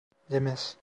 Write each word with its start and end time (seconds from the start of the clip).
Değmez. 0.31 0.77